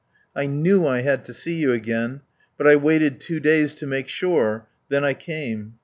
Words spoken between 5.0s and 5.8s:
I came